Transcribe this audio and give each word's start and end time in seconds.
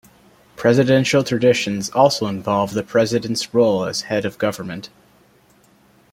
Presidential 0.55 1.23
traditions 1.23 1.91
also 1.91 2.25
involve 2.25 2.73
the 2.73 2.81
president's 2.81 3.53
role 3.53 3.85
as 3.85 4.01
head 4.01 4.25
of 4.25 4.39
government. 4.39 4.89